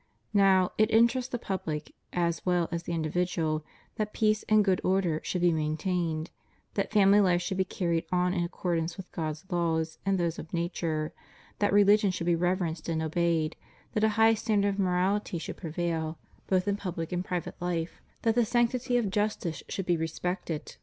Now, 0.33 0.71
it 0.79 0.89
interests 0.89 1.31
the 1.31 1.37
public, 1.37 1.93
as 2.11 2.43
well 2.43 2.67
as 2.71 2.81
the 2.81 2.91
individual, 2.91 3.63
that 3.97 4.13
peace 4.13 4.43
and 4.49 4.65
good 4.65 4.81
order 4.83 5.21
should 5.23 5.41
be 5.41 5.53
maintained; 5.53 6.31
that 6.73 6.89
family 6.89 7.21
life 7.21 7.39
should 7.43 7.57
be 7.59 7.63
carried 7.65 8.05
on 8.11 8.33
in 8.33 8.43
accordance 8.43 8.97
with 8.97 9.11
God's 9.11 9.45
laws 9.51 9.99
and 10.03 10.17
those 10.17 10.39
of 10.39 10.55
nature; 10.55 11.13
that 11.59 11.71
religion 11.71 12.09
should 12.09 12.25
be 12.25 12.33
reverenced 12.35 12.89
and 12.89 12.99
obeyed; 12.99 13.55
that 13.93 14.03
a 14.03 14.09
high 14.17 14.33
standard 14.33 14.69
of 14.69 14.79
morality 14.79 15.37
should 15.37 15.57
prevail, 15.57 16.17
both 16.47 16.67
in 16.67 16.77
public 16.77 17.11
and 17.11 17.23
private 17.23 17.61
life; 17.61 18.01
that 18.23 18.33
the 18.33 18.43
sanctity 18.43 18.97
of 18.97 19.11
justice 19.11 19.61
should 19.69 19.85
be 19.85 19.97
respected, 19.97 19.99
CONDITION 20.01 20.23
OF 20.25 20.45
THE 20.45 20.49
WORKING 20.49 20.65
CLASSES. 20.65 20.77